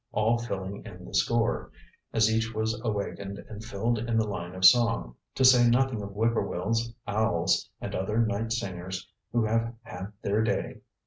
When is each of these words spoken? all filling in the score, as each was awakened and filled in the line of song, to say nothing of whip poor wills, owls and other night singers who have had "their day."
all 0.11 0.39
filling 0.39 0.83
in 0.83 1.05
the 1.05 1.13
score, 1.13 1.71
as 2.11 2.33
each 2.33 2.55
was 2.55 2.81
awakened 2.83 3.37
and 3.47 3.63
filled 3.63 3.99
in 3.99 4.17
the 4.17 4.27
line 4.27 4.55
of 4.55 4.65
song, 4.65 5.13
to 5.35 5.45
say 5.45 5.69
nothing 5.69 6.01
of 6.01 6.15
whip 6.15 6.33
poor 6.33 6.41
wills, 6.41 6.91
owls 7.07 7.69
and 7.79 7.93
other 7.93 8.17
night 8.17 8.51
singers 8.51 9.07
who 9.31 9.45
have 9.45 9.75
had 9.83 10.11
"their 10.23 10.41
day." 10.41 10.81